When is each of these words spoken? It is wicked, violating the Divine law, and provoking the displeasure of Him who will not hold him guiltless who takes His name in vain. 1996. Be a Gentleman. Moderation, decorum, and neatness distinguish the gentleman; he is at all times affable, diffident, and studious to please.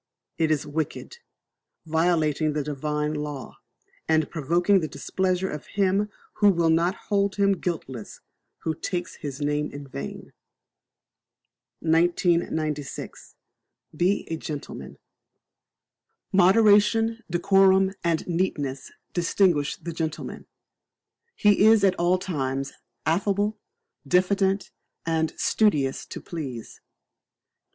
It 0.39 0.49
is 0.49 0.65
wicked, 0.65 1.19
violating 1.85 2.53
the 2.53 2.63
Divine 2.63 3.13
law, 3.13 3.59
and 4.07 4.31
provoking 4.31 4.79
the 4.79 4.87
displeasure 4.87 5.51
of 5.51 5.67
Him 5.77 6.09
who 6.37 6.49
will 6.49 6.71
not 6.71 6.95
hold 7.09 7.35
him 7.35 7.51
guiltless 7.59 8.19
who 8.63 8.73
takes 8.73 9.17
His 9.17 9.39
name 9.41 9.69
in 9.71 9.85
vain. 9.87 10.33
1996. 11.81 13.35
Be 13.95 14.27
a 14.31 14.37
Gentleman. 14.37 14.97
Moderation, 16.33 17.21
decorum, 17.29 17.91
and 18.03 18.25
neatness 18.25 18.91
distinguish 19.13 19.75
the 19.75 19.93
gentleman; 19.93 20.47
he 21.35 21.63
is 21.67 21.83
at 21.83 21.93
all 21.99 22.17
times 22.17 22.73
affable, 23.05 23.59
diffident, 24.07 24.71
and 25.05 25.31
studious 25.37 26.07
to 26.07 26.19
please. 26.19 26.81